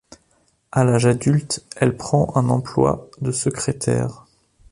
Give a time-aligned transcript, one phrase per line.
[0.71, 4.25] À l'âge adulte, elle prend un emploi de secrétaire.